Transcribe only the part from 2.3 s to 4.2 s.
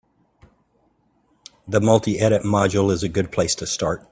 module is a good place to start.